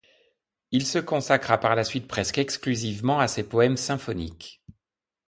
Il 0.71 0.87
se 0.87 0.97
consacra 0.97 1.59
par 1.59 1.75
la 1.75 1.83
suite 1.83 2.07
presque 2.07 2.39
exclusivement 2.39 3.19
à 3.19 3.27
ses 3.27 3.47
poèmes 3.47 3.77
symphoniques. 3.77 4.63